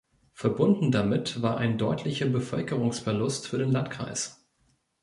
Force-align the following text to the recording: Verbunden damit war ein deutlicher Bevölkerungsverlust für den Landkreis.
Verbunden 0.33 0.89
damit 0.91 1.43
war 1.43 1.57
ein 1.59 1.77
deutlicher 1.77 2.25
Bevölkerungsverlust 2.25 3.47
für 3.47 3.59
den 3.59 3.71
Landkreis. 3.71 4.43